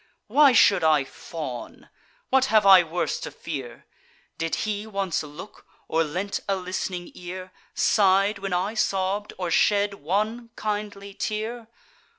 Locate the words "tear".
11.13-11.67